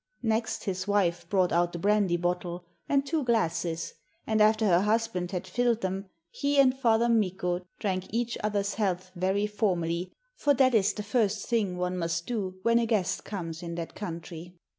Next 0.23 0.63
his 0.63 0.87
wife 0.87 1.29
brought 1.29 1.51
out 1.51 1.73
the 1.73 1.77
brandy 1.77 2.17
bottle 2.17 2.65
and 2.89 3.05
two 3.05 3.23
glasses, 3.23 3.93
and 4.25 4.41
after 4.41 4.65
her 4.65 4.81
husband 4.81 5.29
had 5.29 5.45
filled 5.45 5.81
them, 5.81 6.09
he 6.31 6.57
and 6.59 6.75
Father 6.75 7.07
Mikko 7.07 7.67
drank 7.77 8.07
each 8.09 8.35
other's 8.43 8.73
health 8.73 9.11
very 9.13 9.45
formally, 9.45 10.11
for 10.35 10.55
that 10.55 10.73
is 10.73 10.93
the 10.93 11.03
first 11.03 11.45
thing 11.45 11.77
one 11.77 11.99
must 11.99 12.25
do 12.25 12.55
when 12.63 12.79
a 12.79 12.87
guest 12.87 13.23
comes 13.25 13.61
in 13.61 13.75
that 13.75 13.93
country. 13.93 14.55